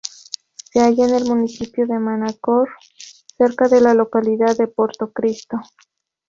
[0.73, 2.69] Se hallan en el municipio de Manacor,
[3.37, 5.59] cerca de la localidad de Porto Cristo.